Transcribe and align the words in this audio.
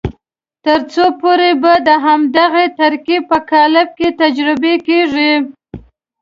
تر 0.65 0.79
څو 0.93 1.05
پورې 1.21 1.49
به 1.61 1.73
د 1.87 1.89
همدغه 2.05 2.63
ترکیب 2.79 3.21
په 3.31 3.37
قالب 3.49 3.87
کې 3.97 4.07
تجربې 4.21 4.75
کېږي. 4.87 5.31